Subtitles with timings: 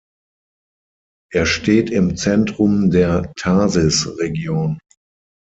[1.31, 4.79] Er steht im Zentrum der Tharsis-Region.